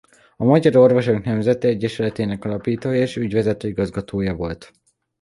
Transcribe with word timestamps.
A 0.37 0.43
Magyar 0.43 0.75
Orvosok 0.75 1.23
Nemzeti 1.23 1.67
Egyesületének 1.67 2.45
alapítója 2.45 3.01
és 3.01 3.15
ügyvezető 3.15 3.67
igazgatója 3.67 4.33
volt. 4.35 4.73